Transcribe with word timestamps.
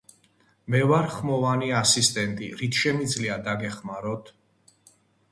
მე 0.75 0.79
ვარ 0.91 1.09
ხმოვანი 1.15 1.67
ასისტენტი, 1.79 2.47
რით 2.61 2.79
შემიძლია 2.85 3.35
დაგეხმაროთ. 3.49 4.33